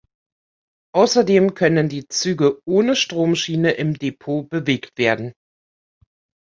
Außerdem 0.95 1.53
können 1.53 1.87
die 1.87 2.07
Züge 2.07 2.59
ohne 2.65 2.95
Stromschiene 2.95 3.73
im 3.73 3.93
Depot 3.99 4.49
bewegt 4.49 4.97
werden. 4.97 5.31